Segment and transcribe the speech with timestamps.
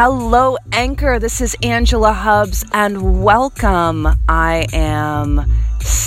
[0.00, 1.18] Hello, Anchor.
[1.18, 4.06] This is Angela Hubbs, and welcome.
[4.28, 5.44] I am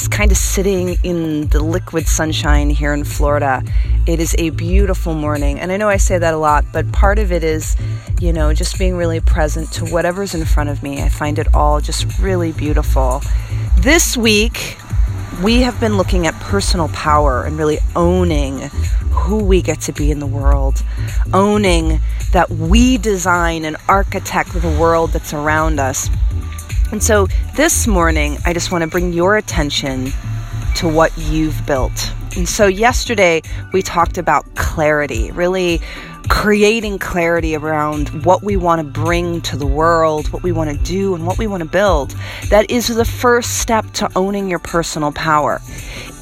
[0.10, 3.62] kind of sitting in the liquid sunshine here in Florida.
[4.08, 7.20] It is a beautiful morning, and I know I say that a lot, but part
[7.20, 7.76] of it is,
[8.22, 11.04] you know, just being really present to whatever's in front of me.
[11.04, 13.22] I find it all just really beautiful.
[13.80, 14.78] This week,
[15.44, 18.70] we have been looking at personal power and really owning
[19.22, 20.84] who we get to be in the world,
[21.34, 22.00] owning
[22.34, 26.10] that we design and architect the world that's around us.
[26.92, 30.12] And so this morning, I just want to bring your attention
[30.76, 32.12] to what you've built.
[32.36, 35.82] And so yesterday, we talked about clarity, really
[36.30, 40.78] creating clarity around what we want to bring to the world, what we want to
[40.84, 42.16] do, and what we want to build.
[42.50, 45.62] That is the first step to owning your personal power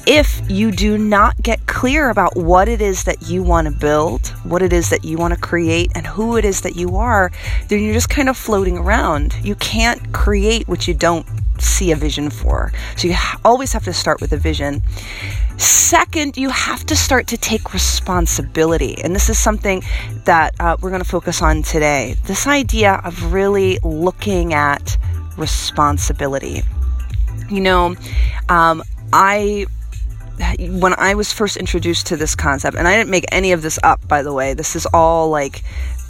[0.06, 4.28] if you do not get clear about what it is that you want to build,
[4.44, 7.30] what it is that you want to create, and who it is that you are,
[7.68, 9.34] then you're just kind of floating around.
[9.42, 11.26] You can't create what you don't
[11.58, 12.72] see a vision for.
[12.96, 14.82] So you always have to start with a vision.
[15.58, 19.02] Second, you have to start to take responsibility.
[19.02, 19.82] And this is something
[20.24, 22.16] that uh, we're going to focus on today.
[22.24, 24.96] This idea of really looking at
[25.36, 26.62] responsibility.
[27.50, 27.96] You know,
[28.48, 29.66] um, I
[30.58, 33.78] when I was first introduced to this concept, and I didn't make any of this
[33.82, 35.62] up, by the way, this is all like,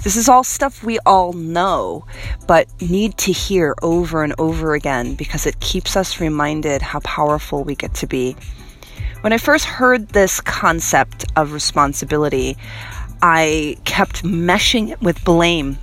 [0.03, 2.07] this is all stuff we all know,
[2.47, 7.65] but need to hear over and over again because it keeps us reminded how powerful
[7.65, 8.37] we get to be.
[9.21, 12.57] When I first heard this concept of responsibility,
[13.21, 15.77] I kept meshing it with blame.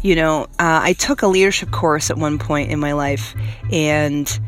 [0.00, 3.34] You know, uh, I took a leadership course at one point in my life,
[3.70, 4.40] and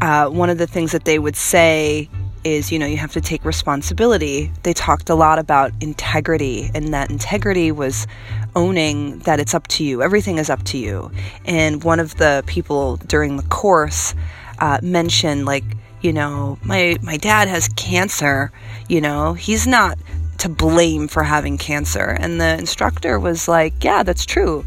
[0.00, 2.08] uh, one of the things that they would say
[2.44, 4.52] is you know you have to take responsibility.
[4.62, 8.06] They talked a lot about integrity and that integrity was
[8.54, 10.02] owning that it's up to you.
[10.02, 11.10] Everything is up to you.
[11.44, 14.14] And one of the people during the course
[14.58, 15.64] uh, mentioned like
[16.02, 18.52] you know my my dad has cancer
[18.88, 19.32] you know?
[19.32, 19.98] He's not
[20.38, 22.16] to blame for having cancer.
[22.20, 24.64] And the instructor was like yeah that's true.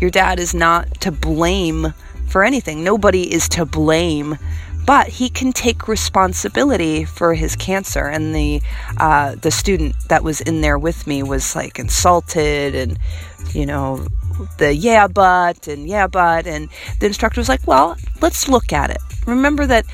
[0.00, 1.94] Your dad is not to blame
[2.26, 2.82] for anything.
[2.84, 4.38] Nobody is to blame
[4.90, 8.08] but he can take responsibility for his cancer.
[8.08, 8.60] And the
[8.96, 12.98] uh, the student that was in there with me was like insulted and
[13.52, 14.04] you know
[14.58, 16.68] the yeah but and yeah but and
[16.98, 18.98] the instructor was like, well, let's look at it.
[19.28, 19.86] Remember that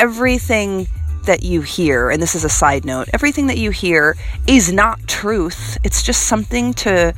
[0.00, 0.88] everything
[1.26, 4.16] that you hear, and this is a side note, everything that you hear
[4.48, 5.78] is not truth.
[5.84, 7.14] It's just something to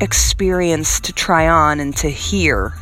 [0.00, 2.72] experience, to try on, and to hear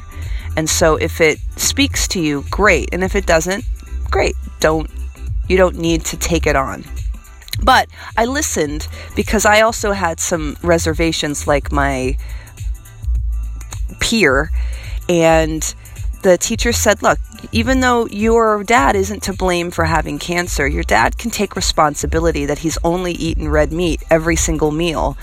[0.57, 2.89] and so if it speaks to you, great.
[2.93, 3.65] And if it doesn't,
[4.11, 4.35] great.
[4.61, 4.91] Don't
[5.49, 6.85] you don't need to take it on.
[7.63, 12.17] But I listened because I also had some reservations like my
[14.01, 14.51] peer
[15.09, 15.75] and
[16.27, 17.21] the teacher said, Look,
[17.53, 22.47] even though your dad isn't to blame for having cancer, your dad can take responsibility
[22.47, 25.17] that he's only eaten red meat every single meal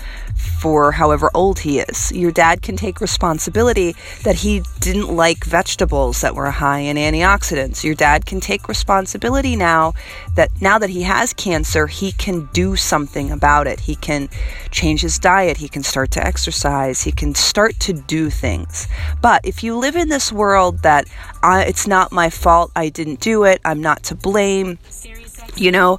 [0.60, 2.10] for however old he is.
[2.12, 7.84] Your dad can take responsibility that he didn't like vegetables that were high in antioxidants.
[7.84, 9.92] Your dad can take responsibility now
[10.36, 13.80] that now that he has cancer, he can do something about it.
[13.80, 14.30] He can
[14.70, 18.88] change his diet, he can start to exercise, he can start to do things.
[19.20, 20.93] But if you live in this world that
[21.42, 24.78] uh, it's not my fault, I didn't do it, I'm not to blame,
[25.56, 25.98] you know,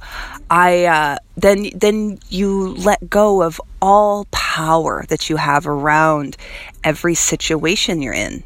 [0.50, 6.36] I uh, then then you let go of all power that you have around
[6.82, 8.42] every situation you're in.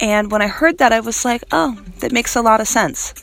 [0.00, 3.14] And when I heard that, I was like, oh, that makes a lot of sense.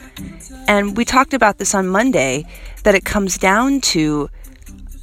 [0.67, 2.45] And we talked about this on Monday
[2.83, 4.29] that it comes down to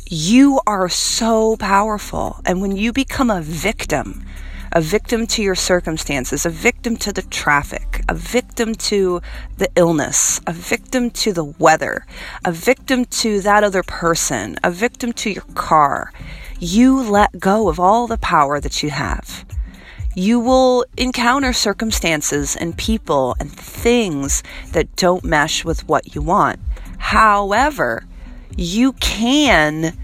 [0.07, 2.41] you are so powerful.
[2.45, 4.25] And when you become a victim,
[4.73, 9.21] a victim to your circumstances, a victim to the traffic, a victim to
[9.59, 12.07] the illness, a victim to the weather,
[12.45, 16.13] a victim to that other person, a victim to your car.
[16.59, 19.45] You let go of all the power that you have.
[20.15, 24.43] You will encounter circumstances and people and things
[24.73, 26.61] that don't mesh with what you want.
[26.99, 28.07] However,
[28.57, 29.97] you can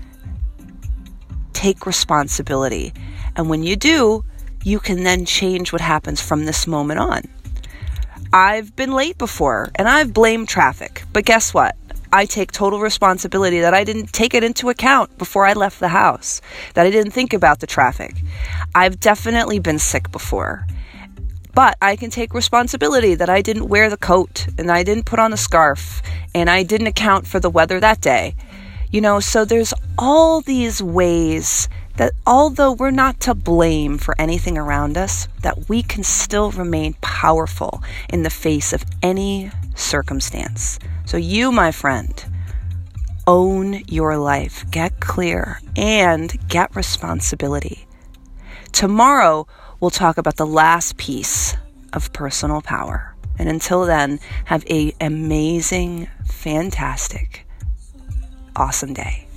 [1.52, 2.92] take responsibility.
[3.36, 4.24] And when you do,
[4.64, 7.22] you can then change what happens from this moment on.
[8.32, 11.76] I've been late before and I've blamed traffic, but guess what?
[12.12, 15.88] I take total responsibility that I didn't take it into account before I left the
[15.88, 16.40] house,
[16.74, 18.14] that I didn't think about the traffic.
[18.74, 20.66] I've definitely been sick before,
[21.54, 25.18] but I can take responsibility that I didn't wear the coat and I didn't put
[25.18, 26.02] on the scarf
[26.34, 28.34] and I didn't account for the weather that day.
[28.90, 34.56] You know, so there's all these ways that although we're not to blame for anything
[34.56, 40.78] around us, that we can still remain powerful in the face of any circumstance.
[41.04, 42.24] So, you, my friend,
[43.26, 47.86] own your life, get clear, and get responsibility.
[48.72, 49.46] Tomorrow,
[49.80, 51.56] we'll talk about the last piece
[51.92, 53.14] of personal power.
[53.38, 57.46] And until then, have a amazing, fantastic,
[58.56, 59.27] awesome day.